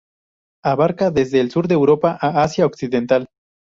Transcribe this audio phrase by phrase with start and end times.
[0.63, 3.29] Abarca desde el sur de Europa a Asia occidental.